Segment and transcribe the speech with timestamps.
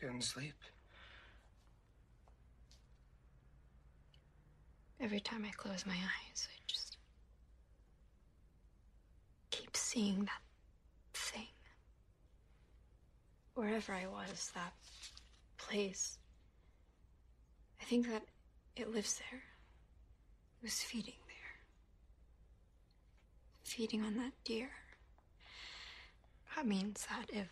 [0.00, 0.54] Getting sleep?
[4.98, 6.96] Every time I close my eyes, I just
[9.50, 10.40] keep seeing that
[11.12, 11.48] thing.
[13.54, 14.72] Wherever I was, that
[15.58, 16.18] place.
[17.80, 18.22] I think that
[18.76, 19.42] it lives there.
[20.60, 21.60] It was feeding there.
[23.64, 24.70] Feeding on that deer.
[26.56, 27.48] That means that if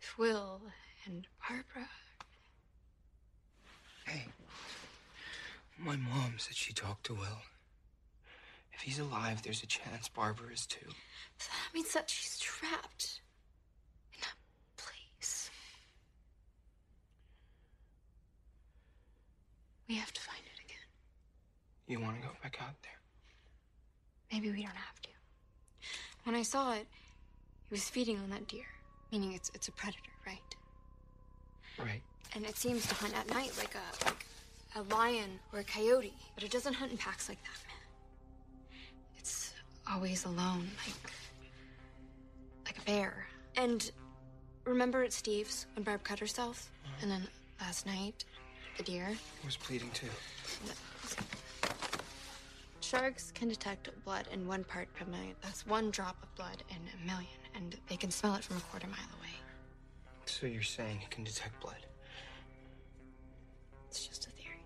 [0.00, 0.60] if Will
[1.08, 1.88] and Barbara
[4.06, 4.24] Hey,
[5.78, 7.42] my mom said she talked to Will.
[8.72, 10.86] If he's alive, there's a chance Barbara is too.
[10.86, 13.20] that means that she's trapped
[14.14, 15.50] in that place.
[19.90, 20.86] We have to find it again.
[21.86, 22.92] You want to go back out there?
[24.32, 25.08] Maybe we don't have to.
[26.24, 28.64] When I saw it, it was feeding on that deer,
[29.12, 30.47] meaning it's it's a predator, right?
[31.78, 32.02] Right.
[32.34, 34.26] And it seems to hunt at night like a like
[34.76, 38.80] a lion or a coyote, but it doesn't hunt in packs like that, man.
[39.18, 39.54] It's
[39.90, 41.12] always alone, like
[42.66, 43.26] like a bear.
[43.56, 43.90] And
[44.64, 47.02] remember at Steve's when Barb cut herself, mm-hmm.
[47.02, 47.28] and then
[47.60, 48.24] last night,
[48.76, 49.08] the deer.
[49.40, 50.08] He was bleeding too.
[52.80, 55.34] Sharks can detect blood in one part per million.
[55.42, 58.60] That's one drop of blood in a million, and they can smell it from a
[58.60, 59.17] quarter mile away.
[60.28, 61.84] So you're saying it can detect blood?
[63.88, 64.62] It's just a theory.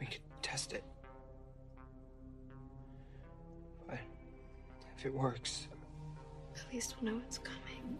[0.00, 0.82] We could test it.
[3.86, 3.98] But
[4.96, 5.68] if it works,
[6.56, 7.98] At least we'll know it's coming.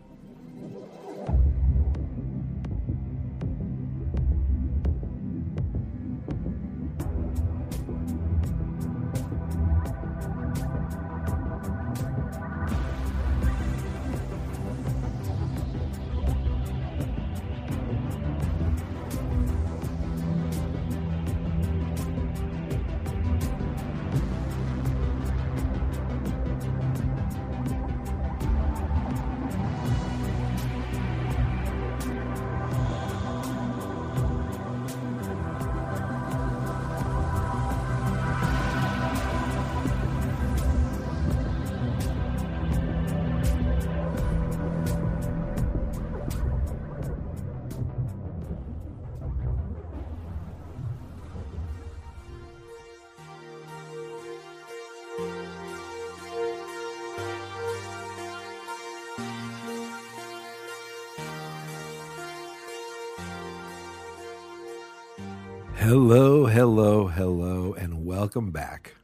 [65.91, 68.95] Hello, hello, hello, and welcome back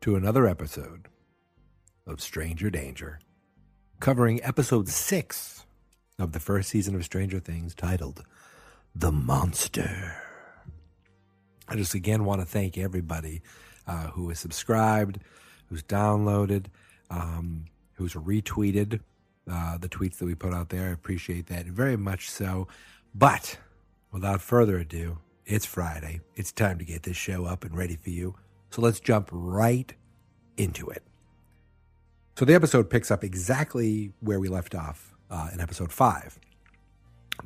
[0.00, 1.06] to another episode
[2.04, 3.20] of Stranger Danger,
[4.00, 5.66] covering episode six
[6.18, 8.24] of the first season of Stranger Things titled
[8.92, 10.16] The Monster.
[11.68, 13.40] I just again want to thank everybody
[13.86, 15.20] uh, who has subscribed,
[15.66, 16.64] who's downloaded,
[17.08, 18.98] um, who's retweeted
[19.48, 20.88] uh, the tweets that we put out there.
[20.88, 22.66] I appreciate that very much so.
[23.14, 23.58] But
[24.10, 26.20] without further ado, it's Friday.
[26.36, 28.36] It's time to get this show up and ready for you.
[28.70, 29.92] So let's jump right
[30.58, 31.02] into it.
[32.36, 36.38] So the episode picks up exactly where we left off uh, in episode five.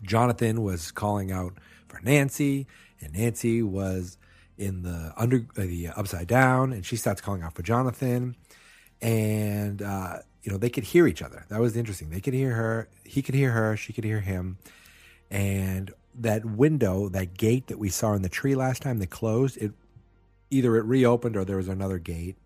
[0.02, 1.54] Jonathan was calling out
[1.86, 2.66] for Nancy,
[3.00, 4.18] and Nancy was
[4.58, 8.34] in the under uh, the upside down, and she starts calling out for Jonathan,
[9.00, 11.46] and uh, you know they could hear each other.
[11.48, 12.10] That was interesting.
[12.10, 12.88] They could hear her.
[13.04, 13.76] He could hear her.
[13.76, 14.58] She could hear him,
[15.30, 19.56] and that window, that gate that we saw in the tree last time that closed,
[19.56, 19.72] it
[20.50, 22.36] either it reopened or there was another gate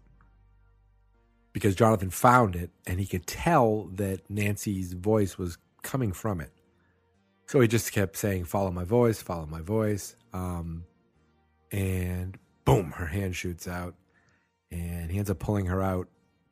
[1.52, 6.52] because Jonathan found it and he could tell that Nancy's voice was coming from it.
[7.46, 10.84] So he just kept saying, "Follow my voice, follow my voice," um,
[11.70, 13.94] and boom, her hand shoots out,
[14.70, 16.08] and he ends up pulling her out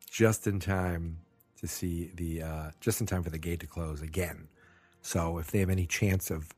[0.08, 1.18] just in time
[1.60, 4.48] to see the uh, just in time for the gate to close again.
[5.02, 6.48] So if they have any chance of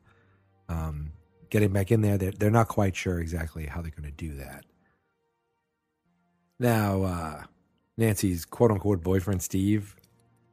[0.69, 1.11] um,
[1.49, 4.35] getting back in there, they're, they're not quite sure exactly how they're going to do
[4.35, 4.65] that.
[6.59, 7.43] Now, uh,
[7.97, 9.95] Nancy's quote unquote boyfriend, Steve,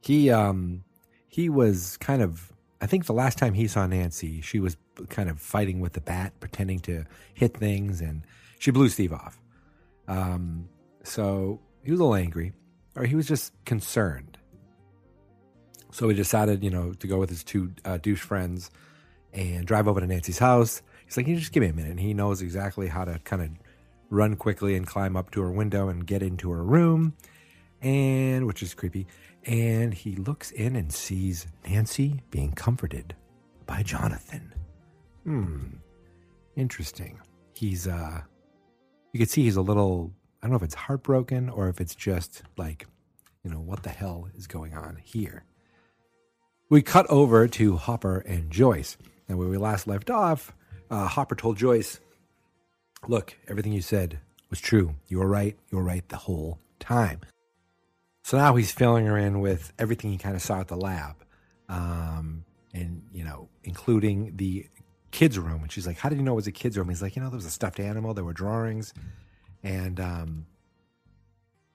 [0.01, 0.83] he, um,
[1.27, 4.77] he was kind of, I think the last time he saw Nancy, she was
[5.09, 8.23] kind of fighting with the bat, pretending to hit things, and
[8.59, 9.41] she blew Steve off.
[10.07, 10.69] Um,
[11.03, 12.53] so he was a little angry,
[12.95, 14.37] or he was just concerned.
[15.91, 18.69] So he decided, you know, to go with his two uh, douche friends
[19.35, 20.81] and drive over to Nancy's house.
[21.05, 21.91] He's like, you just give me a minute.
[21.91, 23.49] And he knows exactly how to kind of
[24.09, 27.13] run quickly and climb up to her window and get into her room.
[27.81, 29.07] and which is creepy.
[29.45, 33.15] And he looks in and sees Nancy being comforted
[33.67, 34.53] by Jonathan.
[35.23, 35.65] Hmm,
[36.55, 37.19] interesting.
[37.53, 38.21] He's uh,
[39.13, 40.11] you can see he's a little.
[40.41, 42.87] I don't know if it's heartbroken or if it's just like,
[43.43, 45.45] you know, what the hell is going on here.
[46.69, 50.53] We cut over to Hopper and Joyce, and where we last left off,
[50.89, 51.99] uh, Hopper told Joyce,
[53.07, 54.19] "Look, everything you said
[54.49, 54.95] was true.
[55.07, 55.57] You were right.
[55.69, 57.21] You were right the whole time."
[58.23, 61.15] So now he's filling her in with everything he kind of saw at the lab,
[61.69, 64.67] um, and you know, including the
[65.11, 65.61] kids' room.
[65.61, 67.21] And she's like, "How did you know it was a kids' room?" He's like, "You
[67.21, 68.13] know, there was a stuffed animal.
[68.13, 68.93] There were drawings,"
[69.63, 70.45] and um,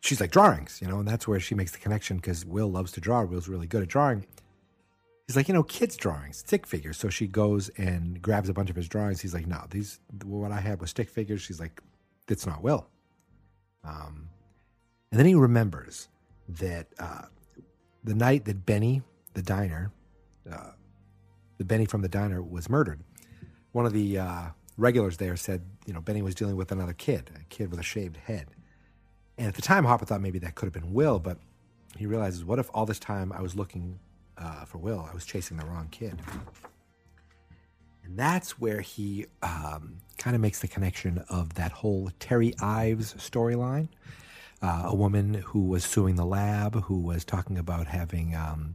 [0.01, 2.93] she's like, "Drawings," you know, and that's where she makes the connection because Will loves
[2.93, 3.23] to draw.
[3.23, 4.27] Will's really good at drawing.
[5.31, 6.97] He's like, you know, kids' drawings, stick figures.
[6.97, 9.21] So she goes and grabs a bunch of his drawings.
[9.21, 11.41] He's like, no, these what I had was stick figures.
[11.41, 11.81] She's like,
[12.27, 12.89] that's not Will.
[13.85, 14.29] Um,
[15.13, 16.09] and then he remembers
[16.49, 17.27] that uh,
[18.03, 19.03] the night that Benny,
[19.35, 19.93] the diner,
[20.51, 20.73] uh,
[21.59, 22.99] the Benny from the diner was murdered,
[23.71, 27.31] one of the uh, regulars there said, you know, Benny was dealing with another kid,
[27.41, 28.49] a kid with a shaved head.
[29.39, 31.39] And at the time, Hopper thought maybe that could have been Will, but
[31.97, 34.01] he realizes, what if all this time I was looking
[34.41, 36.19] uh, for Will, I was chasing the wrong kid?
[38.05, 43.15] And that's where he um, kind of makes the connection of that whole Terry Ives
[43.15, 43.89] storyline.
[44.63, 48.75] Uh, a woman who was suing the lab, who was talking about having um,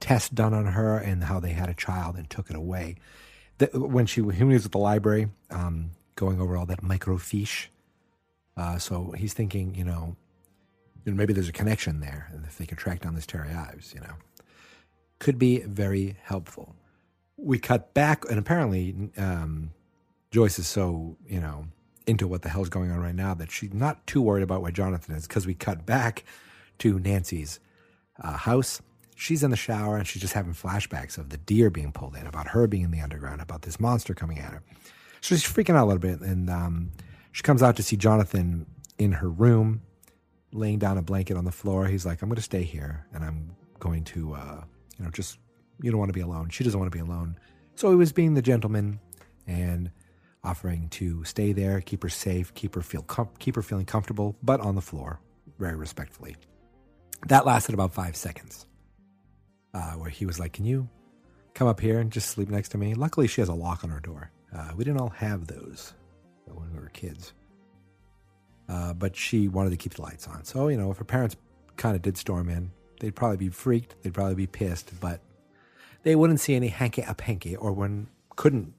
[0.00, 2.96] tests done on her and how they had a child and took it away.
[3.58, 7.66] The, when she when he was at the library, um, going over all that microfiche,
[8.56, 10.16] uh, so he's thinking, you know,
[11.04, 14.00] maybe there's a connection there, and if they could track down this Terry Ives, you
[14.00, 14.14] know,
[15.18, 16.74] could be very helpful.
[17.36, 19.70] We cut back, and apparently um,
[20.30, 21.66] Joyce is so you know
[22.06, 24.72] into what the hell's going on right now that she's not too worried about where
[24.72, 26.24] Jonathan is because we cut back
[26.78, 27.60] to Nancy's
[28.22, 28.80] uh, house.
[29.14, 32.26] She's in the shower and she's just having flashbacks of the deer being pulled in,
[32.26, 34.62] about her being in the underground, about this monster coming at her.
[35.20, 36.92] So she's freaking out a little bit, and um,
[37.32, 38.66] she comes out to see Jonathan
[38.98, 39.82] in her room,
[40.52, 41.86] laying down a blanket on the floor.
[41.86, 44.60] He's like, "I'm going to stay here, and I'm going to, uh,
[44.98, 45.38] you know, just
[45.80, 47.38] you don't want to be alone." She doesn't want to be alone,
[47.74, 49.00] so he was being the gentleman
[49.46, 49.90] and
[50.44, 54.36] offering to stay there, keep her safe, keep her feel com- keep her feeling comfortable,
[54.42, 55.20] but on the floor,
[55.58, 56.36] very respectfully.
[57.26, 58.66] That lasted about five seconds,
[59.74, 60.88] uh, where he was like, "Can you
[61.54, 63.90] come up here and just sleep next to me?" Luckily, she has a lock on
[63.90, 64.30] her door.
[64.52, 65.94] Uh, we didn't all have those
[66.46, 67.34] when we were kids,
[68.68, 70.44] uh, but she wanted to keep the lights on.
[70.44, 71.36] So you know, if her parents
[71.76, 75.20] kind of did storm in, they'd probably be freaked, they'd probably be pissed, but
[76.02, 78.74] they wouldn't see any hanky up hanky, or when couldn't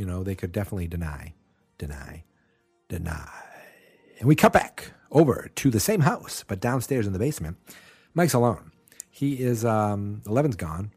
[0.00, 1.34] you know, they could definitely deny,
[1.76, 2.24] deny,
[2.88, 3.28] deny.
[4.18, 7.58] And we cut back over to the same house, but downstairs in the basement.
[8.14, 8.72] Mike's alone.
[9.10, 10.92] He is, um, Eleven's gone,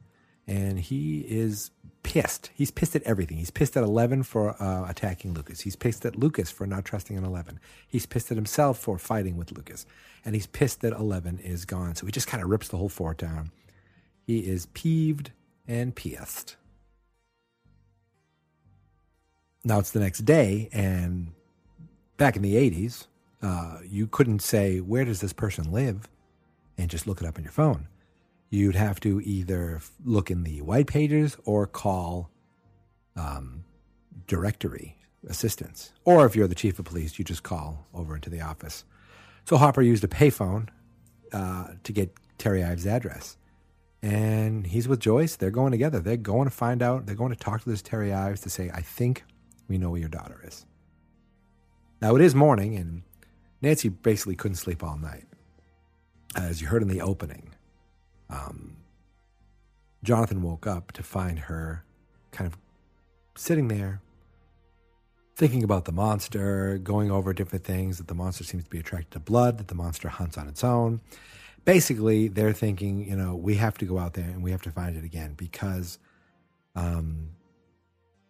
[0.47, 1.71] and he is
[2.03, 2.51] pissed.
[2.53, 3.37] He's pissed at everything.
[3.37, 5.61] He's pissed at Eleven for uh, attacking Lucas.
[5.61, 7.59] He's pissed at Lucas for not trusting an Eleven.
[7.87, 9.85] He's pissed at himself for fighting with Lucas.
[10.25, 11.95] And he's pissed that Eleven is gone.
[11.95, 13.51] So he just kind of rips the whole fort down.
[14.25, 15.31] He is peeved
[15.67, 16.55] and pissed
[19.63, 21.31] now it's the next day, and
[22.17, 23.07] back in the 80s,
[23.41, 26.09] uh, you couldn't say, Where does this person live?
[26.75, 27.87] and just look it up on your phone.
[28.53, 32.29] You'd have to either look in the white pages or call
[33.15, 33.63] um,
[34.27, 35.91] directory assistance.
[36.05, 38.85] Or if you're the chief of police, you just call over into the office.
[39.45, 40.67] So Hopper used a payphone
[41.31, 43.37] uh, to get Terry Ives' address.
[44.03, 45.35] And he's with Joyce.
[45.35, 45.99] They're going together.
[45.99, 47.07] They're going to find out.
[47.07, 49.23] They're going to talk to this Terry Ives to say, I think
[49.67, 50.67] we know where your daughter is.
[52.03, 53.01] Now it is morning, and
[53.63, 55.25] Nancy basically couldn't sleep all night.
[56.35, 57.55] As you heard in the opening,
[58.33, 58.77] um,
[60.03, 61.85] Jonathan woke up to find her
[62.31, 62.57] kind of
[63.35, 64.01] sitting there,
[65.35, 69.11] thinking about the monster, going over different things that the monster seems to be attracted
[69.11, 70.99] to blood, that the monster hunts on its own.
[71.63, 74.71] Basically, they're thinking, you know, we have to go out there and we have to
[74.71, 75.99] find it again because
[76.75, 77.29] um,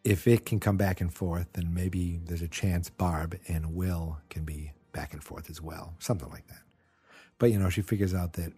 [0.03, 4.19] if it can come back and forth, then maybe there's a chance Barb and Will
[4.29, 6.61] can be back and forth as well, something like that.
[7.39, 8.53] But you know, she figures out that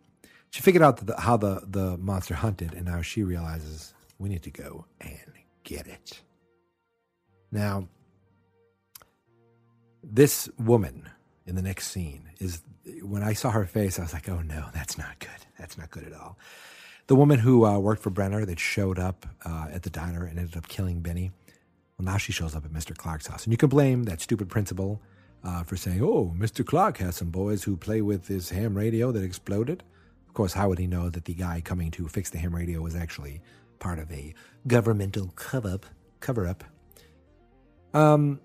[0.55, 4.43] she figured out the, how the the monster hunted, and now she realizes we need
[4.43, 5.33] to go and
[5.65, 6.21] get it.
[7.51, 7.89] Now,
[10.01, 11.09] this woman
[11.45, 12.61] in the next scene is
[13.01, 15.41] when I saw her face, I was like, "Oh no, that's not good.
[15.59, 16.37] That's not good at all."
[17.07, 20.39] The woman who uh, worked for Brenner that showed up uh, at the diner and
[20.39, 21.31] ended up killing Benny.
[21.97, 22.95] Well, now she shows up at Mr.
[22.95, 23.43] Clark's house.
[23.43, 25.01] And you can blame that stupid principal
[25.43, 26.65] uh, for saying, "Oh, Mr.
[26.65, 29.83] Clark has some boys who play with this ham radio that exploded."
[30.35, 32.81] Of course, how would he know that the guy coming to fix the ham radio
[32.81, 33.41] was actually
[33.79, 34.35] part of a
[34.67, 35.85] governmental cover up?
[36.19, 36.65] Cover up.
[37.93, 38.41] Um,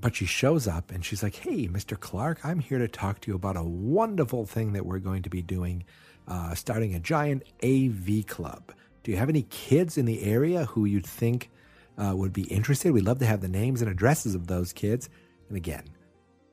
[0.00, 1.96] but she shows up and she's like, "Hey, Mr.
[1.96, 5.30] Clark, I'm here to talk to you about a wonderful thing that we're going to
[5.30, 5.84] be doing,
[6.26, 8.72] uh, starting a giant AV club.
[9.04, 11.50] Do you have any kids in the area who you'd think
[11.98, 12.90] uh, would be interested?
[12.90, 15.08] We'd love to have the names and addresses of those kids."
[15.46, 15.84] And again,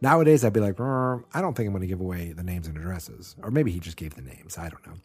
[0.02, 2.68] nowadays I'd be like, "Mm, "I don't think I'm going to give away the names
[2.68, 4.58] and addresses," or maybe he just gave the names.
[4.58, 4.96] I don't know.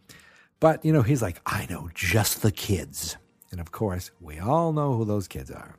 [0.61, 3.17] But you know, he's like, "I know just the kids,"
[3.51, 5.77] and of course, we all know who those kids are.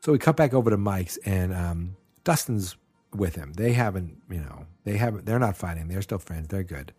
[0.00, 2.76] So we cut back over to Mike's, and um, Dustin's
[3.14, 3.52] with him.
[3.52, 5.26] They haven't, you know, they haven't.
[5.26, 5.88] They're not fighting.
[5.88, 6.48] They're still friends.
[6.48, 6.92] They're good.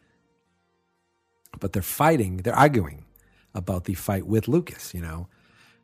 [1.59, 2.37] But they're fighting.
[2.37, 3.05] They're arguing
[3.53, 4.93] about the fight with Lucas.
[4.93, 5.27] You know,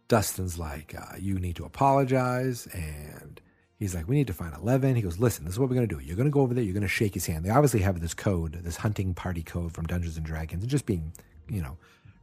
[0.07, 3.41] Dustin's like, uh, "You need to apologize," and
[3.79, 5.87] he's like, "We need to find Eleven." He goes, "Listen, this is what we're gonna
[5.87, 5.99] do.
[5.99, 6.63] You're gonna go over there.
[6.63, 7.43] You're gonna shake his hand.
[7.43, 10.85] They obviously have this code, this hunting party code from Dungeons and Dragons, and just
[10.85, 11.13] being,
[11.49, 11.77] you know,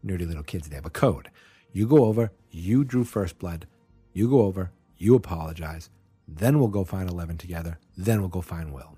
[0.05, 0.69] nerdy little kids.
[0.69, 1.31] They have a code.
[1.73, 2.31] You go over.
[2.51, 3.67] You drew first blood.
[4.13, 4.71] You go over.
[4.97, 5.91] You apologize.
[6.29, 7.79] Then we'll go find Eleven together.
[7.97, 8.97] Then we'll go find Will.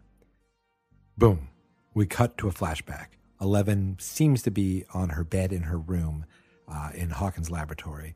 [1.17, 1.49] Boom.
[1.95, 3.09] We cut to a flashback.
[3.41, 6.25] Eleven seems to be on her bed in her room
[6.69, 8.15] uh, in Hawkins' laboratory.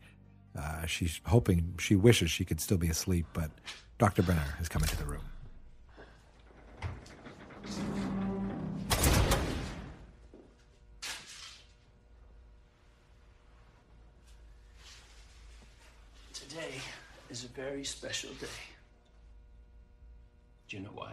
[0.56, 3.50] Uh, she's hoping, she wishes she could still be asleep, but
[4.02, 4.24] Dr.
[4.24, 5.22] Brenner has come into the room.
[16.34, 16.80] Today
[17.30, 18.48] is a very special day.
[20.68, 21.12] Do you know why?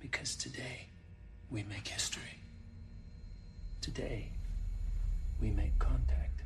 [0.00, 0.88] Because today
[1.52, 2.40] we make history.
[3.80, 4.26] Today
[5.40, 6.42] we make contact.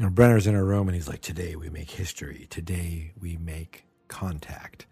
[0.00, 2.46] You know, Brenner's in her room and he's like, Today we make history.
[2.48, 4.86] Today we make contact.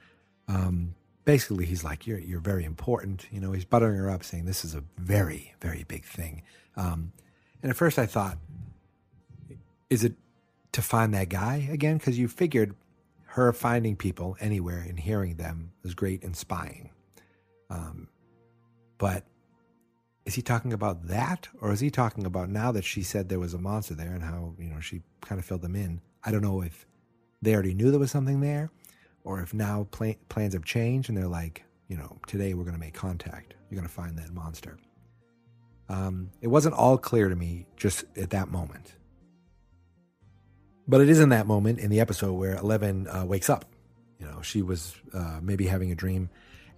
[0.49, 3.27] Um, basically, he's like, you're, you're very important.
[3.31, 6.43] You know, he's buttering her up, saying, This is a very, very big thing.
[6.77, 7.13] Um,
[7.63, 8.37] and at first I thought,
[9.89, 10.13] Is it
[10.73, 11.97] to find that guy again?
[11.97, 12.75] Because you figured
[13.29, 16.91] her finding people anywhere and hearing them was great in spying.
[17.71, 18.09] Um,
[18.99, 19.25] but
[20.29, 21.49] is he talking about that?
[21.63, 24.23] Or is he talking about now that she said there was a monster there and
[24.23, 26.03] how you know she kind of filled them in?
[26.23, 26.87] I don't know if
[27.41, 28.71] they already knew there was something there
[29.25, 32.75] or if now pla- plans have changed and they're like you know today we're going
[32.75, 33.55] to make contact.
[33.71, 34.77] You're going to find that monster.
[35.89, 38.97] Um, it wasn't all clear to me just at that moment.
[40.87, 43.65] But it is in that moment in the episode where eleven uh, wakes up.
[44.21, 46.29] You know she was uh, maybe having a dream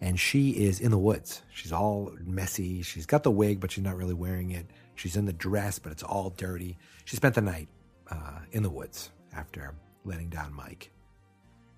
[0.01, 1.43] and she is in the woods.
[1.53, 2.83] She's all messy.
[2.83, 4.67] She's got the wig, but she's not really wearing it.
[4.95, 6.79] She's in the dress, but it's all dirty.
[7.05, 7.69] She spent the night
[8.11, 10.91] uh, in the woods after letting down Mike.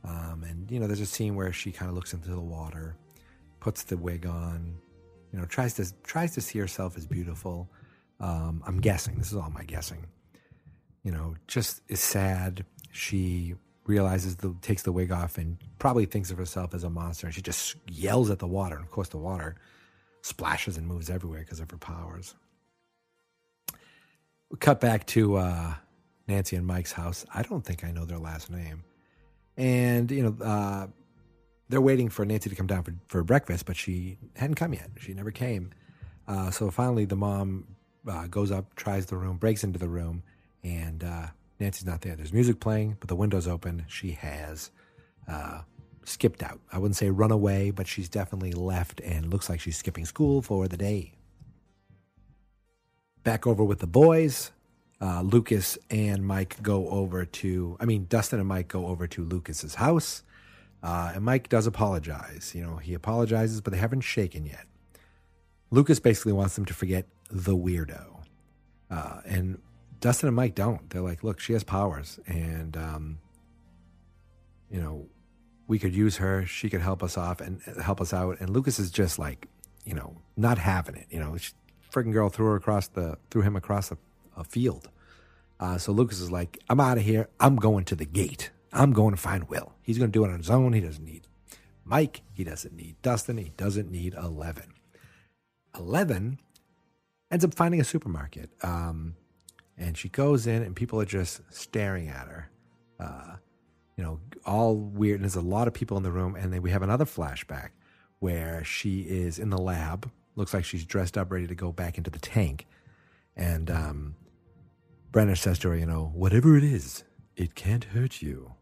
[0.04, 2.96] Um, and you know, there's a scene where she kind of looks into the water,
[3.60, 4.74] puts the wig on,
[5.32, 7.68] you know, tries to tries to see herself as beautiful.
[8.20, 9.16] Um, I'm guessing.
[9.18, 10.06] This is all my guessing.
[11.02, 12.64] You know, just is sad.
[12.92, 13.54] She
[13.86, 17.34] realizes the takes the wig off and probably thinks of herself as a monster and
[17.34, 19.56] she just yells at the water and of course the water
[20.22, 22.34] splashes and moves everywhere because of her powers.
[24.50, 25.74] We cut back to uh,
[26.28, 27.24] nancy and mike's house.
[27.34, 28.84] I don't think i know their last name.
[29.56, 30.86] And you know uh,
[31.68, 34.90] they're waiting for nancy to come down for, for breakfast but she hadn't come yet.
[35.00, 35.70] She never came.
[36.28, 37.66] Uh, so finally the mom
[38.08, 40.22] uh, goes up tries the room breaks into the room
[40.62, 41.26] and uh,
[41.62, 42.16] Nancy's not there.
[42.16, 43.84] There's music playing, but the window's open.
[43.88, 44.70] She has
[45.28, 45.62] uh,
[46.04, 46.60] skipped out.
[46.72, 50.42] I wouldn't say run away, but she's definitely left and looks like she's skipping school
[50.42, 51.12] for the day.
[53.22, 54.50] Back over with the boys.
[55.00, 59.24] Uh, Lucas and Mike go over to, I mean, Dustin and Mike go over to
[59.24, 60.24] Lucas's house.
[60.82, 62.52] Uh, and Mike does apologize.
[62.56, 64.66] You know, he apologizes, but they haven't shaken yet.
[65.70, 68.24] Lucas basically wants them to forget the weirdo.
[68.90, 69.58] Uh, and
[70.02, 70.90] Dustin and Mike don't.
[70.90, 73.18] They're like, look, she has powers, and um,
[74.68, 75.06] you know,
[75.68, 76.44] we could use her.
[76.44, 78.40] She could help us off and help us out.
[78.40, 79.46] And Lucas is just like,
[79.84, 81.06] you know, not having it.
[81.08, 81.52] You know, she,
[81.90, 83.98] freaking girl threw her across the threw him across a,
[84.36, 84.88] a field.
[85.60, 87.28] Uh, so Lucas is like, I'm out of here.
[87.38, 88.50] I'm going to the gate.
[88.72, 89.72] I'm going to find Will.
[89.82, 90.72] He's going to do it on his own.
[90.72, 91.28] He doesn't need
[91.84, 92.22] Mike.
[92.32, 93.36] He doesn't need Dustin.
[93.36, 94.74] He doesn't need Eleven.
[95.78, 96.40] Eleven
[97.30, 98.50] ends up finding a supermarket.
[98.64, 99.14] Um,
[99.78, 102.50] and she goes in and people are just staring at her
[103.00, 103.36] uh,
[103.96, 106.62] you know all weird and there's a lot of people in the room and then
[106.62, 107.70] we have another flashback
[108.18, 111.98] where she is in the lab looks like she's dressed up ready to go back
[111.98, 112.66] into the tank
[113.36, 114.14] and um,
[115.10, 117.04] brenner says to her you know whatever it is
[117.36, 118.52] it can't hurt you.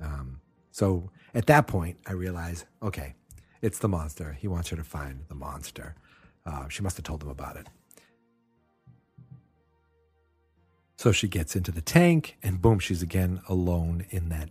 [0.00, 0.40] Um,
[0.70, 3.14] so at that point, I realize, okay,
[3.60, 4.32] it's the monster.
[4.32, 5.94] He wants her to find the monster.
[6.46, 7.68] Uh, she must have told him about it.
[11.02, 14.48] So she gets into the tank, and boom, she's again alone in that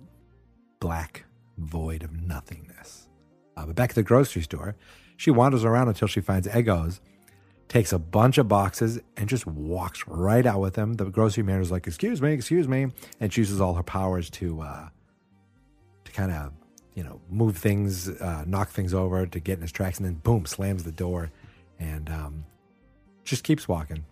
[0.82, 1.24] black
[1.58, 3.08] void of nothingness.
[3.56, 4.76] Uh, but back at the grocery store,
[5.16, 7.00] she wanders around until she finds Eggos,
[7.70, 10.96] takes a bunch of boxes, and just walks right out with them.
[10.96, 12.88] The grocery man is like, "Excuse me, excuse me,"
[13.22, 14.90] and she uses all her powers to uh,
[16.04, 16.52] to kind of
[16.96, 20.16] you know move things, uh, knock things over to get in his tracks, and then
[20.16, 21.32] boom, slams the door,
[21.80, 22.44] and um,
[23.24, 24.04] just keeps walking.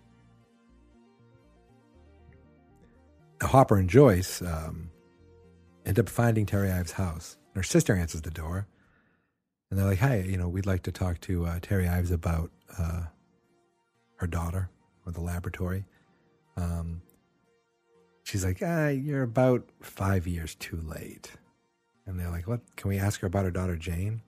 [3.42, 4.92] Hopper and Joyce um,
[5.86, 7.38] end up finding Terry Ives' house.
[7.48, 8.68] And Her sister answers the door,
[9.70, 12.52] and they're like, "Hi, you know, we'd like to talk to uh, Terry Ives about
[12.78, 13.04] uh,
[14.18, 14.70] her daughter
[15.06, 15.86] or the laboratory."
[16.58, 17.02] Um,
[18.24, 21.32] she's like, ah, "You're about five years too late."
[22.06, 22.62] And they're like, "What?
[22.76, 24.22] Can we ask her about her daughter Jane?"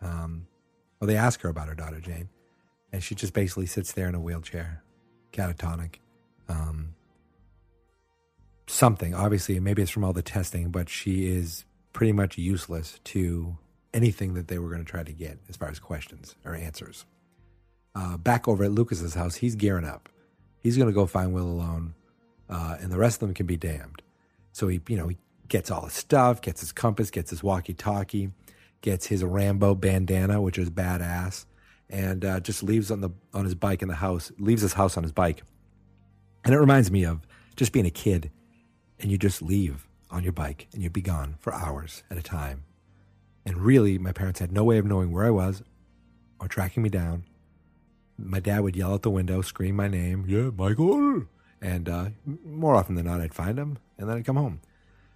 [0.00, 0.46] Um,
[1.00, 2.28] well, they ask her about her daughter Jane,
[2.92, 4.82] and she just basically sits there in a wheelchair,
[5.32, 5.96] catatonic.
[6.48, 6.94] Um,
[8.66, 9.14] something.
[9.14, 13.56] Obviously, maybe it's from all the testing, but she is pretty much useless to
[13.92, 17.04] anything that they were going to try to get as far as questions or answers.
[17.94, 20.08] Uh, back over at Lucas's house, he's gearing up.
[20.60, 21.94] He's going to go find Will alone,
[22.48, 24.00] uh, and the rest of them can be damned.
[24.52, 28.30] So he, you know, he gets all his stuff, gets his compass, gets his walkie-talkie,
[28.80, 31.44] gets his Rambo bandana, which is badass,
[31.90, 34.32] and uh, just leaves on the on his bike in the house.
[34.38, 35.42] Leaves his house on his bike,
[36.44, 37.26] and it reminds me of
[37.56, 38.30] just being a kid
[39.02, 42.22] and you just leave on your bike and you'd be gone for hours at a
[42.22, 42.64] time.
[43.44, 45.62] And really, my parents had no way of knowing where I was
[46.38, 47.24] or tracking me down.
[48.16, 51.24] My dad would yell out the window, scream my name, yeah, Michael.
[51.60, 52.10] And uh,
[52.44, 54.60] more often than not, I'd find him and then I'd come home.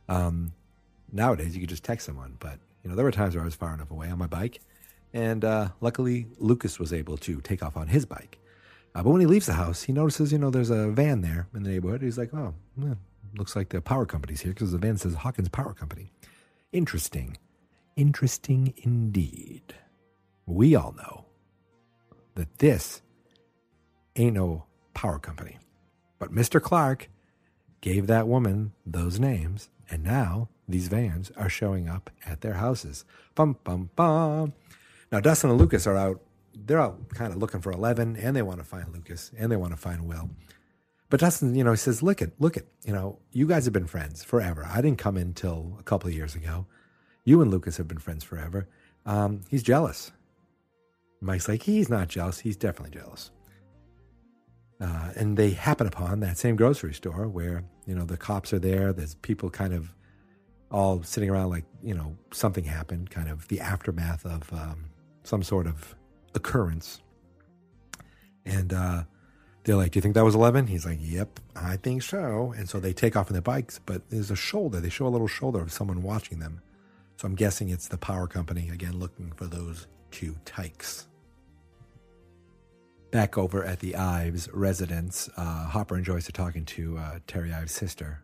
[0.09, 0.53] Um,
[1.13, 3.55] nowadays, you could just text someone, but you know there were times where I was
[3.55, 4.61] far enough away on my bike,
[5.13, 8.39] and uh, luckily Lucas was able to take off on his bike.
[8.95, 11.49] Uh, but when he leaves the house, he notices you know there's a van there
[11.55, 12.03] in the neighborhood.
[12.03, 12.95] He's like, oh, yeah,
[13.39, 16.13] looks like the power company's here because the van says Hawkins Power Company.
[16.73, 17.39] Interesting.
[17.97, 19.75] Interesting indeed.
[20.47, 21.27] We all know
[22.35, 23.03] that this
[24.15, 25.59] ain't no power company.
[26.19, 26.61] But Mr.
[26.61, 27.09] Clark
[27.81, 33.05] gave that woman those names, and now these vans are showing up at their houses.
[33.35, 34.53] Bum, bum, bum.
[35.13, 36.21] Now, Dustin and Lucas are out.
[36.55, 39.57] They're out kind of looking for Eleven, and they want to find Lucas, and they
[39.57, 40.31] want to find Will.
[41.09, 43.73] But Dustin, you know, he says, look it, look it, you know, you guys have
[43.73, 44.67] been friends forever.
[44.69, 46.67] I didn't come in till a couple of years ago.
[47.25, 48.69] You and Lucas have been friends forever.
[49.05, 50.11] Um, he's jealous.
[51.21, 52.41] Mike's like, he's not jealous.
[52.41, 53.31] He's definitely jealous.
[54.81, 58.59] Uh, and they happen upon that same grocery store where, you know, the cops are
[58.59, 58.93] there.
[58.93, 59.95] There's people kind of
[60.71, 64.91] all sitting around like, you know, something happened, kind of the aftermath of um,
[65.23, 65.95] some sort of
[66.35, 67.01] occurrence.
[68.45, 69.05] And, uh,
[69.67, 70.69] they're like, Do you think that was 11?
[70.69, 72.55] He's like, Yep, I think so.
[72.57, 74.81] And so they take off on their bikes, but there's a shoulder.
[74.81, 76.63] They show a little shoulder of someone watching them.
[77.17, 81.09] So I'm guessing it's the power company, again, looking for those two tykes.
[83.11, 87.53] Back over at the Ives residence, uh, Hopper and Joyce are talking to uh, Terry
[87.53, 88.23] Ives' sister.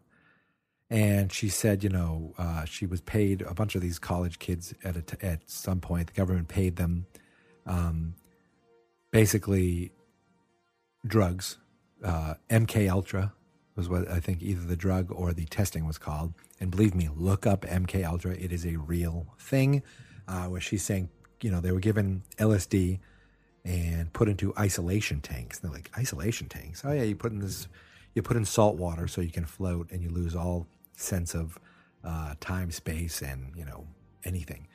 [0.90, 4.74] And she said, you know, uh, she was paid a bunch of these college kids
[4.84, 6.08] at at some point.
[6.08, 7.06] The government paid them
[7.66, 8.14] um,
[9.10, 9.92] basically
[11.06, 11.58] drugs.
[12.04, 13.32] Uh, MK Ultra
[13.76, 16.34] was what I think either the drug or the testing was called.
[16.60, 18.32] And believe me, look up MK Ultra.
[18.32, 19.82] It is a real thing.
[20.28, 21.08] Uh, where she's saying,
[21.40, 23.00] you know, they were given LSD
[23.64, 25.58] and put into isolation tanks.
[25.58, 26.82] They're like isolation tanks.
[26.84, 27.68] Oh yeah, you put in this,
[28.14, 31.58] you put in salt water so you can float, and you lose all sense of
[32.04, 33.86] uh, time, space, and you know
[34.24, 34.68] anything.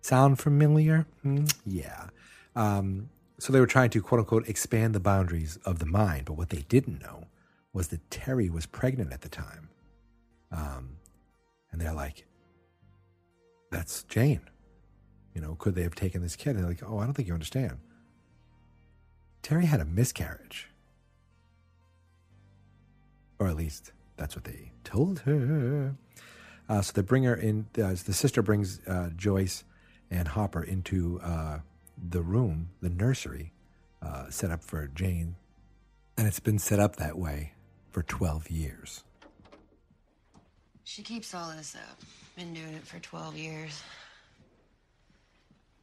[0.00, 1.06] Sound familiar?
[1.24, 2.08] Mm, yeah.
[2.56, 3.08] Um,
[3.44, 6.48] so they were trying to quote unquote expand the boundaries of the mind, but what
[6.48, 7.26] they didn't know
[7.74, 9.68] was that Terry was pregnant at the time.
[10.50, 10.96] Um,
[11.70, 12.24] and they're like,
[13.70, 14.40] that's Jane.
[15.34, 16.56] You know, could they have taken this kid?
[16.56, 17.76] And they're like, oh, I don't think you understand.
[19.42, 20.70] Terry had a miscarriage.
[23.38, 25.94] Or at least that's what they told her.
[26.66, 27.66] Uh, so they bring her in.
[27.76, 29.64] Uh, the sister brings uh, Joyce
[30.10, 31.58] and Hopper into uh,
[31.96, 33.52] the room, the nursery,
[34.02, 35.36] uh, set up for Jane.
[36.16, 37.52] And it's been set up that way
[37.90, 39.04] for 12 years.
[40.84, 41.98] She keeps all this up.
[42.36, 43.82] Been doing it for 12 years.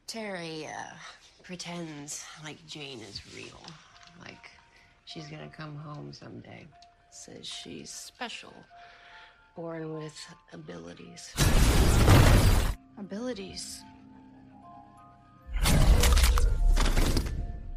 [0.06, 0.94] Terry uh,
[1.42, 3.60] pretends like Jane is real.
[4.20, 4.50] Like
[5.06, 6.66] she's gonna come home someday.
[7.10, 8.52] Says she's special.
[9.56, 10.18] born with
[10.52, 11.34] abilities.
[12.98, 13.82] Abilities.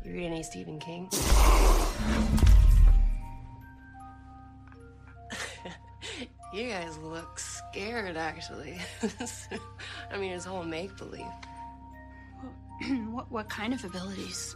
[0.05, 1.09] You read any Stephen King?
[6.53, 8.77] you guys look scared, actually.
[10.11, 11.25] I mean, it's all make believe.
[13.09, 14.55] what, what kind of abilities?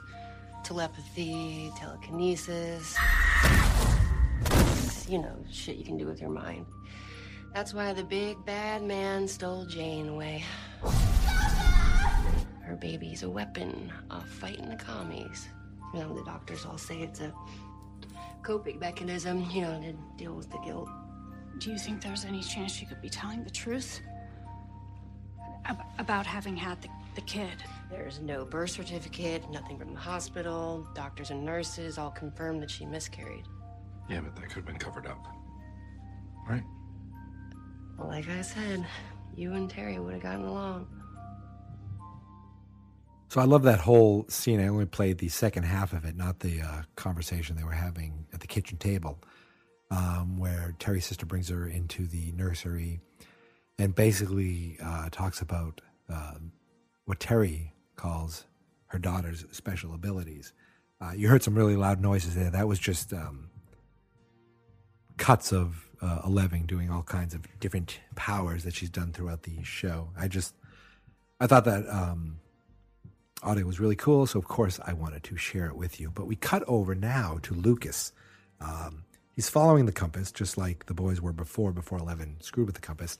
[0.63, 2.95] Telepathy, telekinesis.
[5.07, 6.67] You know, shit you can do with your mind.
[7.55, 10.43] That's why the big bad man stole Jane away.
[12.79, 15.49] Her baby's a weapon of fighting the commies.
[15.93, 17.33] You know, the doctors all say it's a
[18.41, 20.87] coping mechanism, you know, to deal with the guilt.
[21.57, 23.99] Do you think there's any chance she could be telling the truth?
[25.65, 27.61] Ab- about having had the, the kid?
[27.89, 30.87] There's no birth certificate, nothing from the hospital.
[30.95, 33.43] Doctors and nurses all confirmed that she miscarried.
[34.09, 35.27] Yeah, but that could have been covered up.
[36.49, 36.63] Right?
[37.97, 38.85] Well, like I said,
[39.35, 40.87] you and Terry would have gotten along.
[43.29, 44.59] So I love that whole scene.
[44.59, 48.25] I only played the second half of it, not the uh, conversation they were having
[48.33, 49.19] at the kitchen table,
[49.91, 53.01] um, where Terry's sister brings her into the nursery
[53.77, 55.79] and basically uh, talks about
[56.11, 56.33] uh,
[57.05, 58.45] what Terry calls
[58.87, 60.51] her daughter's special abilities.
[60.99, 62.49] Uh, you heard some really loud noises there.
[62.49, 63.51] That was just um,
[65.17, 69.61] cuts of uh, Eleven doing all kinds of different powers that she's done throughout the
[69.63, 70.09] show.
[70.17, 70.55] I just,
[71.39, 72.39] I thought that um,
[73.43, 74.27] audio was really cool.
[74.27, 76.11] So, of course, I wanted to share it with you.
[76.11, 78.11] But we cut over now to Lucas.
[78.59, 79.03] Um,
[79.35, 82.81] he's following the compass, just like the boys were before, before Eleven screwed with the
[82.81, 83.17] compass.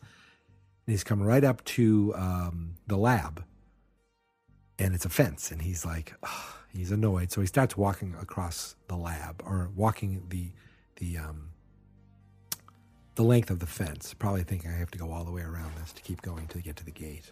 [0.85, 3.43] And he's come right up to um, the lab,
[4.77, 5.51] and it's a fence.
[5.51, 7.31] And he's like, oh, he's annoyed.
[7.31, 10.51] So he starts walking across the lab, or walking the
[10.97, 11.49] the um,
[13.15, 15.71] the length of the fence, probably thinking I have to go all the way around
[15.77, 17.31] this to keep going to get to the gate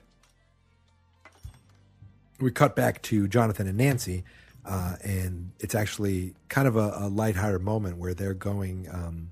[2.40, 4.24] we cut back to Jonathan and Nancy,
[4.66, 9.32] uh, and it's actually kind of a, a lighthearted moment where they're going um,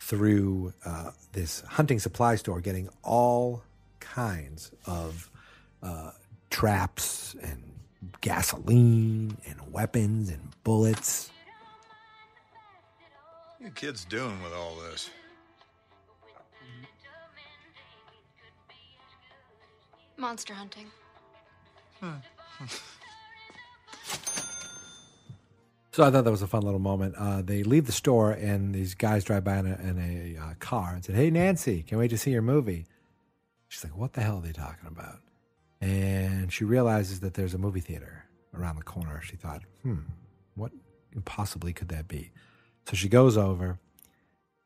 [0.00, 3.62] through uh, this hunting supply store, getting all
[4.00, 5.30] kinds of
[5.82, 6.10] uh,
[6.50, 7.62] traps and
[8.20, 11.30] gasoline and weapons and bullets.
[13.58, 15.10] What are you kids doing with all this?
[20.16, 20.86] Monster hunting.
[25.98, 27.16] So I thought that was a fun little moment.
[27.18, 30.54] Uh, they leave the store, and these guys drive by in a, in a uh,
[30.60, 32.86] car and said, "Hey, Nancy, can't wait to see your movie."
[33.66, 35.18] She's like, "What the hell are they talking about?"
[35.80, 39.20] And she realizes that there's a movie theater around the corner.
[39.24, 40.02] She thought, "Hmm,
[40.54, 40.70] what
[41.24, 42.30] possibly could that be?"
[42.86, 43.80] So she goes over.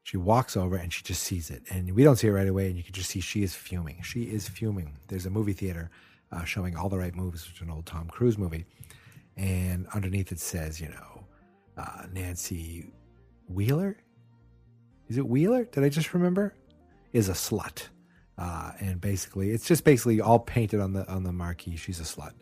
[0.03, 2.67] She walks over and she just sees it, and we don't see it right away.
[2.67, 4.03] And you can just see she is fuming.
[4.03, 4.99] She is fuming.
[5.09, 5.91] There's a movie theater
[6.33, 8.65] uh, showing all the right moves, which is an old Tom Cruise movie,
[9.37, 11.25] and underneath it says, you know,
[11.77, 12.91] uh, Nancy
[13.49, 13.97] Wheeler.
[15.09, 15.65] Is it Wheeler?
[15.65, 16.55] Did I just remember?
[17.13, 17.89] Is a slut,
[18.39, 21.77] uh, and basically, it's just basically all painted on the on the marquee.
[21.77, 22.33] She's a slut,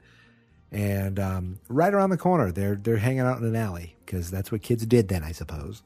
[0.71, 4.53] and um, right around the corner, they're they're hanging out in an alley because that's
[4.53, 5.83] what kids did then, I suppose.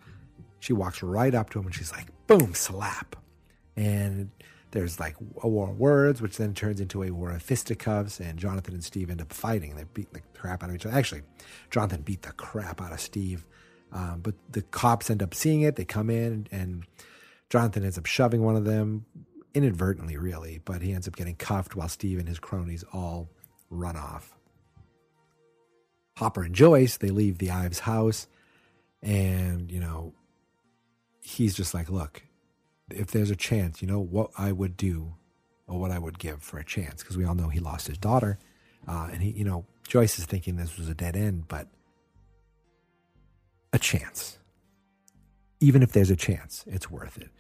[0.61, 3.17] She walks right up to him and she's like, "Boom, slap,"
[3.77, 4.31] and
[4.75, 8.39] there's like a war of words, which then turns into a war of fisticuffs, and
[8.39, 9.71] Jonathan and Steve end up fighting.
[9.71, 10.97] And they beat the crap out of each other.
[10.99, 11.23] Actually,
[11.71, 13.47] Jonathan beat the crap out of Steve,
[13.93, 15.77] um, but the cops end up seeing it.
[15.77, 16.85] They come in, and
[17.51, 19.07] Jonathan ends up shoving one of them
[19.55, 23.31] inadvertently, really, but he ends up getting cuffed while Steve and his cronies all
[23.71, 24.35] run off.
[26.17, 28.27] Hopper and Joyce, they leave the Ives house,
[29.03, 30.15] and, you know,
[31.21, 32.25] he's just like, look,
[32.91, 35.15] if there's a chance, you know, what I would do
[35.67, 37.99] or what I would give for a chance, because we all know he lost his
[37.99, 38.39] daughter.
[38.87, 41.69] Uh, and he, you know, Joyce is thinking this was a dead end, but
[43.73, 44.39] a chance.
[45.61, 47.31] Even if there's a chance, it's worth it.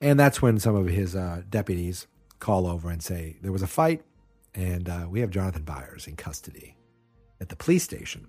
[0.00, 2.06] And that's when some of his uh, deputies
[2.38, 4.02] call over and say, There was a fight,
[4.54, 6.76] and uh, we have Jonathan Byers in custody
[7.40, 8.26] at the police station.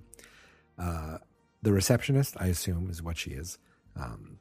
[0.79, 1.17] Uh,
[1.61, 3.57] the receptionist, I assume, is what she is.
[3.95, 4.39] Um,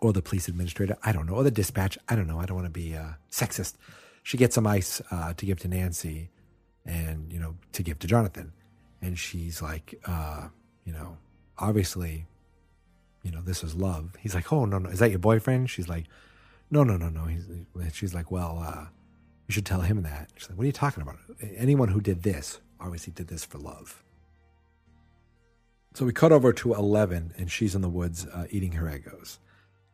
[0.00, 2.38] or the police administrator, I don't know, or the dispatch, I don't know.
[2.38, 3.74] I don't want to be uh, sexist.
[4.22, 6.30] She gets some ice uh, to give to Nancy,
[6.84, 8.52] and you know, to give to Jonathan,
[9.00, 10.48] and she's like, uh,
[10.84, 11.16] you know,
[11.58, 12.26] obviously,
[13.22, 14.14] you know, this is love.
[14.18, 15.70] He's like, oh no, no, is that your boyfriend?
[15.70, 16.06] She's like,
[16.70, 17.24] no, no, no, no.
[17.24, 17.46] He's,
[17.92, 18.86] she's like, well, uh,
[19.46, 20.30] you should tell him that.
[20.36, 21.18] She's like, what are you talking about?
[21.56, 24.02] Anyone who did this obviously did this for love.
[25.94, 29.38] So we cut over to 11, and she's in the woods uh, eating her Eggos.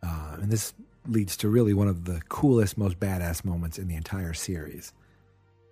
[0.03, 0.75] Uh, and this
[1.07, 4.93] leads to really one of the coolest, most badass moments in the entire series.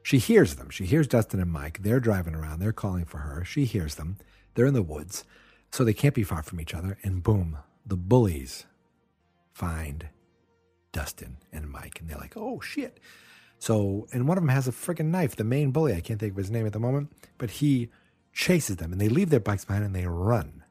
[0.03, 0.71] She hears them.
[0.71, 1.83] She hears Dustin and Mike.
[1.83, 2.61] They're driving around.
[2.61, 3.45] They're calling for her.
[3.45, 4.16] She hears them.
[4.55, 5.25] They're in the woods,
[5.71, 6.99] so they can't be far from each other.
[7.03, 8.66] And boom, the bullies
[9.53, 10.09] find
[10.93, 12.01] Dustin and Mike.
[12.01, 12.99] And they're like, oh shit.
[13.59, 15.95] So, and one of them has a freaking knife, the main bully.
[15.95, 17.90] I can't think of his name at the moment, but he
[18.33, 20.64] chases them and they leave their bikes behind and they run.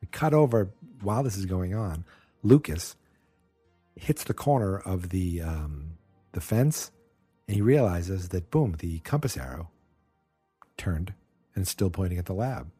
[0.00, 2.04] We cut over while this is going on.
[2.44, 2.94] Lucas
[3.96, 5.96] hits the corner of the um,
[6.32, 6.90] the fence
[7.48, 9.70] and he realizes that boom, the compass arrow
[10.76, 11.14] turned
[11.54, 12.70] and is still pointing at the lab.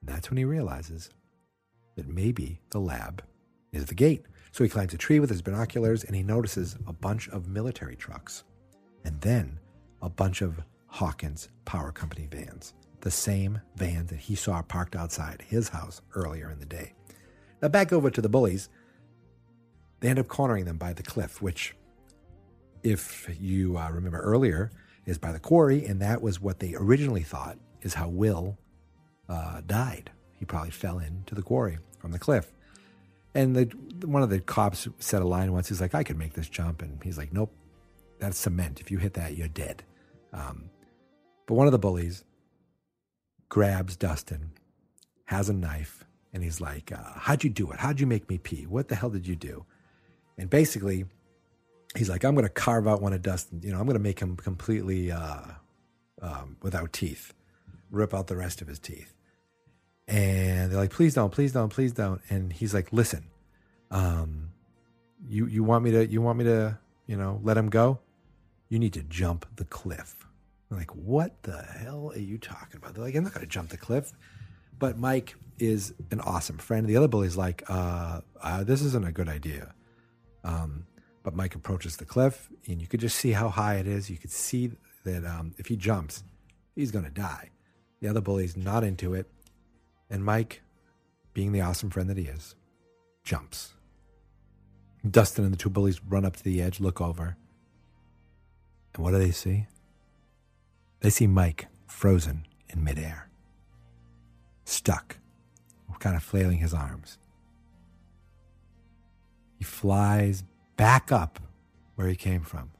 [0.00, 1.10] And that's when he realizes
[1.96, 3.22] that maybe the lab
[3.72, 4.26] is the gate.
[4.50, 7.96] So he climbs a tree with his binoculars and he notices a bunch of military
[7.96, 8.44] trucks
[9.04, 9.58] and then
[10.02, 15.42] a bunch of Hawkins Power Company vans, the same vans that he saw parked outside
[15.46, 16.92] his house earlier in the day.
[17.62, 18.68] Now, back over to the bullies.
[20.00, 21.76] They end up cornering them by the cliff, which,
[22.82, 24.72] if you uh, remember earlier,
[25.06, 28.58] is by the quarry, and that was what they originally thought is how Will
[29.28, 30.10] uh, died.
[30.32, 32.52] He probably fell into the quarry from the cliff.
[33.34, 33.64] And the,
[34.06, 35.68] one of the cops said a line once.
[35.68, 37.54] He's like, "I could make this jump," and he's like, "Nope,
[38.18, 38.80] that's cement.
[38.80, 39.84] If you hit that, you're dead."
[40.32, 40.68] Um,
[41.46, 42.24] but one of the bullies
[43.52, 44.50] grabs Dustin,
[45.26, 47.80] has a knife, and he's like, uh, "How'd you do it?
[47.80, 48.66] How'd you make me pee?
[48.66, 49.64] What the hell did you do?"
[50.38, 51.04] And basically,
[51.96, 53.60] he's like, "I'm going to carve out one of Dustin.
[53.62, 55.42] You know, I'm going to make him completely uh,
[56.20, 57.34] um, without teeth,
[57.90, 59.14] rip out the rest of his teeth."
[60.08, 63.26] And they're like, "Please don't, please don't, please don't." And he's like, "Listen,
[63.90, 64.50] um,
[65.28, 68.00] you you want me to you want me to you know let him go?
[68.68, 70.26] You need to jump the cliff."
[70.70, 73.50] I'm like, "What the hell are you talking about?" They're like, "I'm not going to
[73.50, 74.12] jump the cliff."
[74.82, 76.88] But Mike is an awesome friend.
[76.88, 79.76] The other bully's like, uh, uh, "This isn't a good idea."
[80.42, 80.86] Um,
[81.22, 84.10] but Mike approaches the cliff, and you could just see how high it is.
[84.10, 84.72] You could see
[85.04, 86.24] that um, if he jumps,
[86.74, 87.50] he's going to die.
[88.00, 89.30] The other bully's not into it.
[90.10, 90.62] And Mike,
[91.32, 92.56] being the awesome friend that he is,
[93.22, 93.74] jumps.
[95.08, 97.36] Dustin and the two bullies run up to the edge, look over.
[98.96, 99.68] And what do they see?
[100.98, 103.28] They see Mike frozen in midair,
[104.64, 105.18] stuck,
[106.02, 107.16] kind of flailing his arms.
[109.56, 110.42] He flies
[110.76, 111.38] back up
[111.94, 112.72] where he came from.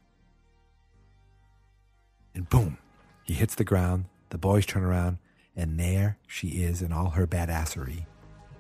[2.35, 2.79] And boom,
[3.23, 4.07] he hits the ground.
[4.31, 5.19] The boys turn around,
[5.55, 8.07] and there she is in all her badassery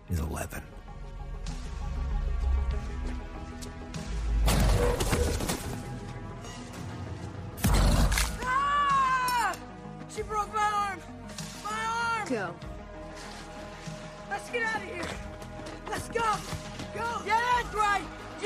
[0.08, 0.62] is 11.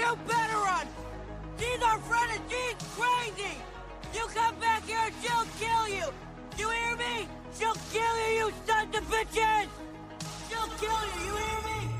[0.06, 0.86] You better run!
[1.58, 3.56] She's our friend and she's crazy!
[4.14, 6.04] You come back here and she'll kill you!
[6.56, 7.28] You hear me?
[7.58, 9.66] She'll kill you, you sons of bitches!
[10.48, 11.90] She'll kill you, you hear me?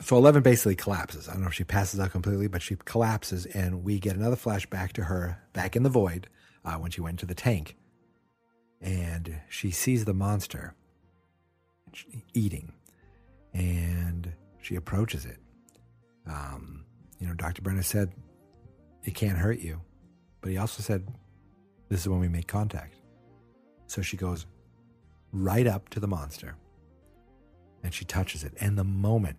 [0.00, 1.28] So 11 basically collapses.
[1.28, 4.36] I don't know if she passes out completely, but she collapses, and we get another
[4.36, 6.26] flashback to her back in the void
[6.64, 7.76] uh, when she went to the tank.
[8.80, 10.74] And she sees the monster
[12.32, 12.72] eating,
[13.52, 15.36] and she approaches it.
[16.26, 16.86] Um,
[17.20, 17.62] you know, Dr.
[17.62, 18.12] Brenner said
[19.04, 19.80] it can't hurt you,
[20.40, 21.06] but he also said
[21.88, 22.94] this is when we make contact.
[23.86, 24.46] So she goes
[25.32, 26.56] right up to the monster
[27.82, 28.54] and she touches it.
[28.60, 29.36] And the moment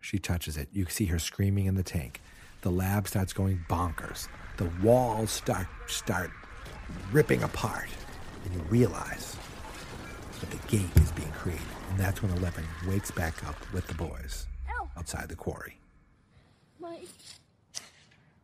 [0.00, 2.20] she touches it, you see her screaming in the tank.
[2.62, 4.28] The lab starts going bonkers.
[4.56, 6.30] The walls start start
[7.12, 7.88] ripping apart,
[8.44, 9.36] and you realize
[10.40, 11.62] that the gate is being created.
[11.90, 14.46] And that's when Eleven wakes back up with the boys
[14.96, 15.78] outside the quarry.
[16.94, 17.08] Mike.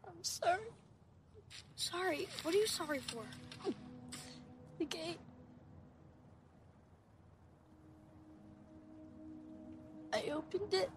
[0.07, 0.61] I'm sorry.
[1.77, 2.29] Sorry.
[2.43, 3.23] What are you sorry for?
[4.79, 5.19] The gate.
[10.13, 10.91] I opened it.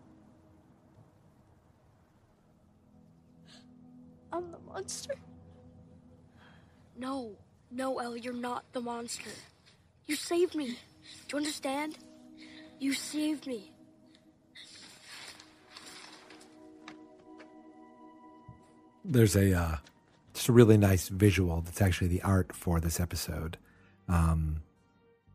[4.31, 5.13] I'm the monster.
[6.97, 7.35] No,
[7.69, 9.29] no, El, you're not the monster.
[10.07, 10.67] You saved me.
[10.67, 11.97] Do you understand?
[12.79, 13.72] You saved me.
[19.03, 19.75] There's a uh,
[20.33, 23.57] just a really nice visual that's actually the art for this episode.
[24.07, 24.63] Um,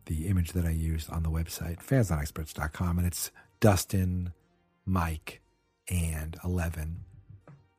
[0.07, 4.33] the image that i used on the website fansnotexperts.com and it's dustin
[4.87, 5.42] mike
[5.90, 7.04] and 11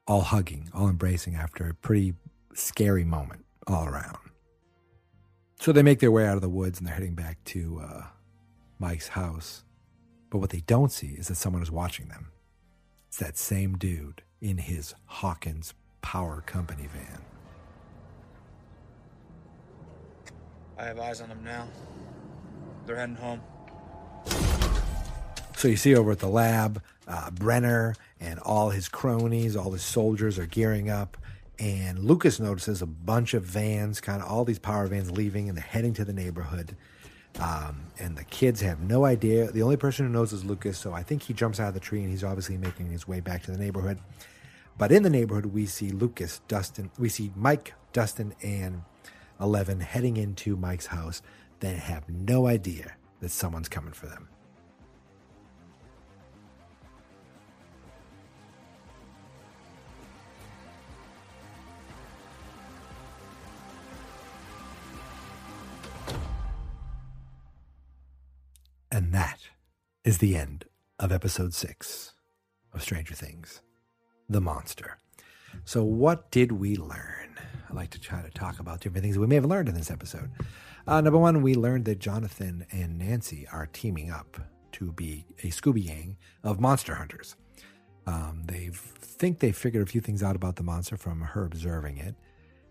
[0.05, 2.13] all hugging all embracing after a pretty
[2.53, 4.17] scary moment all around.
[5.59, 8.03] So they make their way out of the woods and they're heading back to uh,
[8.79, 9.63] mike's house.
[10.29, 12.31] But what they don't see is that someone is watching them.
[13.07, 17.21] It's that same dude in his Hawkins Power Company van.
[20.77, 21.67] I have eyes on them now.
[22.85, 23.41] They're heading home.
[25.57, 29.81] So you see over at the lab, uh, Brenner and all his cronies, all his
[29.81, 31.17] soldiers are gearing up.
[31.59, 35.57] And Lucas notices a bunch of vans, kind of all these power vans leaving and
[35.57, 36.77] they're heading to the neighborhood.
[37.41, 39.51] Um, and the kids have no idea.
[39.51, 41.79] The only person who knows is Lucas, so I think he jumps out of the
[41.81, 43.99] tree and he's obviously making his way back to the neighborhood.
[44.79, 48.83] But in the neighborhood, we see Lucas, Dustin, we see Mike, Dustin, and
[49.37, 51.21] Eleven heading into Mike's house.
[51.59, 54.29] They have no idea that someone's coming for them.
[68.89, 69.41] And that
[70.05, 70.65] is the end
[70.97, 72.13] of episode six
[72.73, 73.61] of Stranger Things
[74.29, 74.97] The Monster.
[75.65, 77.37] So, what did we learn?
[77.69, 79.89] I like to try to talk about different things we may have learned in this
[79.91, 80.29] episode.
[80.87, 84.39] Uh, number one, we learned that Jonathan and Nancy are teaming up
[84.73, 87.35] to be a Scooby Gang of monster hunters.
[88.07, 91.97] Um, they think they figured a few things out about the monster from her observing
[91.97, 92.15] it,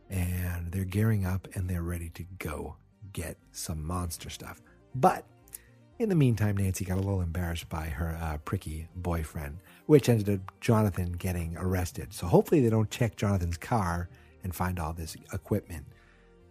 [0.09, 2.77] and they're gearing up and they're ready to go
[3.13, 4.61] get some monster stuff.
[4.95, 5.25] But
[5.99, 9.59] in the meantime, Nancy got a little embarrassed by her uh, pricky boyfriend,
[9.89, 12.13] which ended up Jonathan getting arrested.
[12.13, 14.11] So hopefully they don't check Jonathan's car
[14.45, 15.87] and find all this equipment.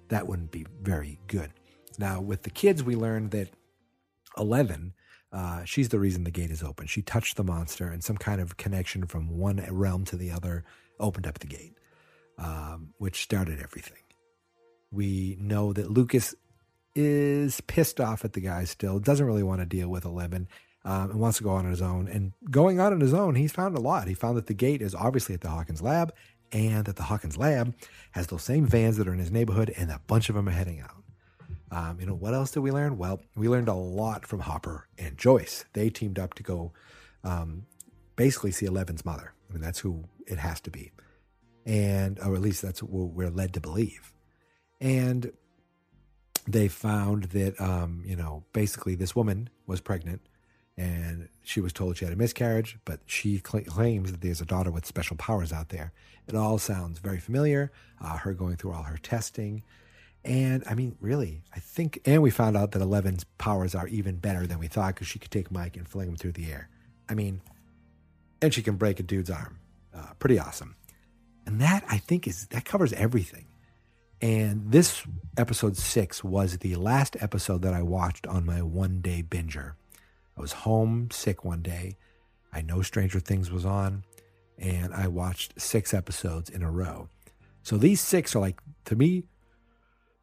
[0.08, 1.52] That wouldn't be very good.
[2.00, 3.50] Now, with the kids, we learned that
[4.40, 4.92] 11,
[5.32, 6.88] uh, she's the reason the gate is open.
[6.88, 10.66] She touched the monster, and some kind of connection from one realm to the other
[11.00, 11.78] opened up the gate,
[12.40, 14.02] um, which started everything.
[14.92, 16.34] We know that Lucas
[16.96, 20.48] is pissed off at the guy still, doesn't really want to deal with 11,
[20.88, 22.08] um, and wants to go on his own.
[22.08, 24.08] And going on on his own, he's found a lot.
[24.08, 26.14] He found that the gate is obviously at the Hawkins lab,
[26.54, 27.76] and that the Hawkins lab
[28.12, 30.52] has those same vans that are in his neighborhood, and a bunch of them are
[30.52, 31.04] heading out.
[31.72, 32.98] Um, you know, what else did we learn?
[32.98, 35.66] Well, we learned a lot from Hopper and Joyce.
[35.74, 36.72] They teamed up to go
[37.26, 37.66] um,
[38.16, 39.34] basically see Eleven's mother.
[39.50, 40.94] I mean, that's who it has to be.
[41.66, 44.14] And, or at least that's what we're led to believe.
[44.80, 45.34] And
[46.48, 50.22] they found that, um, you know, basically this woman was pregnant
[50.78, 54.46] and she was told she had a miscarriage, but she cl- claims that there's a
[54.46, 55.92] daughter with special powers out there.
[56.28, 57.72] It all sounds very familiar.
[58.00, 59.64] Uh, her going through all her testing.
[60.24, 64.18] And I mean, really, I think, and we found out that Eleven's powers are even
[64.18, 66.70] better than we thought because she could take Mike and fling him through the air.
[67.10, 67.42] I mean,
[68.42, 69.60] and she can break a dude's arm.
[69.96, 70.76] Uh, pretty awesome.
[71.46, 73.46] And that, I think, is that covers everything.
[74.22, 75.04] And this
[75.38, 79.74] episode six was the last episode that I watched on my one day binger.
[80.38, 81.98] I was home sick one day.
[82.54, 84.04] I know Stranger Things was on,
[84.58, 87.10] and I watched six episodes in a row.
[87.64, 89.24] So these six are like, to me,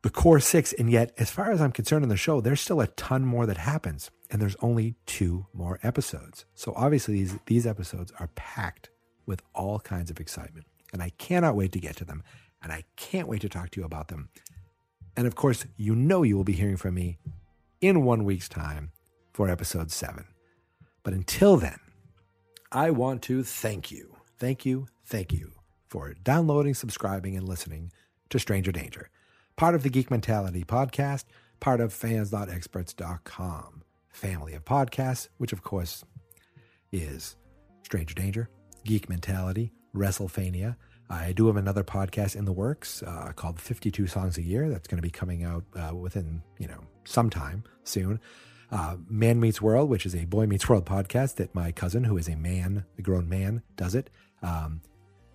[0.02, 0.72] the core six.
[0.72, 3.46] And yet, as far as I'm concerned in the show, there's still a ton more
[3.46, 4.10] that happens.
[4.30, 6.44] And there's only two more episodes.
[6.54, 8.90] So obviously, these, these episodes are packed
[9.26, 10.66] with all kinds of excitement.
[10.92, 12.22] And I cannot wait to get to them.
[12.62, 14.30] And I can't wait to talk to you about them.
[15.16, 17.18] And of course, you know you will be hearing from me
[17.80, 18.90] in one week's time
[19.34, 20.24] for episode seven.
[21.02, 21.80] But until then,
[22.72, 25.50] I want to thank you, thank you, thank you
[25.88, 27.92] for downloading, subscribing, and listening
[28.30, 29.10] to Stranger Danger,
[29.56, 31.24] part of the Geek Mentality podcast,
[31.60, 36.04] part of fansnotexperts.com, family of podcasts, which of course
[36.92, 37.36] is
[37.82, 38.48] Stranger Danger,
[38.84, 40.76] Geek Mentality, WrestleFania.
[41.10, 44.88] I do have another podcast in the works uh, called 52 Songs a Year that's
[44.88, 48.20] going to be coming out uh, within, you know, sometime soon
[48.70, 52.16] uh, Man Meets World, which is a Boy Meets World podcast that my cousin, who
[52.16, 54.10] is a man, a grown man, does it.
[54.42, 54.80] Um,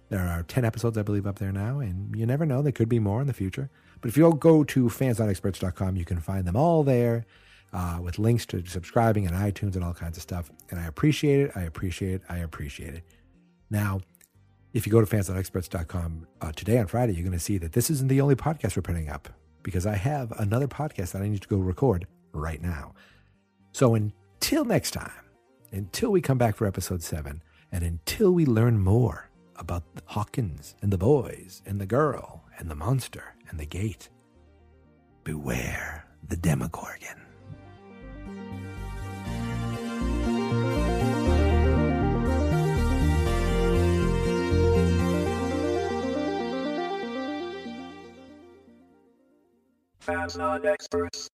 [0.10, 2.90] there are 10 episodes, I believe, up there now, and you never know, there could
[2.90, 3.70] be more in the future.
[4.02, 7.26] But if you'll go to fansnotexperts.com, you can find them all there
[7.74, 10.50] uh, with links to subscribing and iTunes and all kinds of stuff.
[10.72, 11.52] And I appreciate it.
[11.56, 12.22] I appreciate it.
[12.30, 13.04] I appreciate it.
[13.70, 14.02] Now,
[14.74, 17.90] if you go to fansnotexperts.com uh, today on Friday, you're going to see that this
[17.90, 19.30] isn't the only podcast we're putting up
[19.64, 22.94] because I have another podcast that I need to go record right now.
[23.72, 25.12] So until next time,
[25.72, 30.92] until we come back for episode seven, and until we learn more about Hawkins and
[30.92, 34.10] the boys and the girl and the monster and the gate,
[35.24, 37.22] beware the Demogorgon.
[50.00, 51.30] Fans not experts.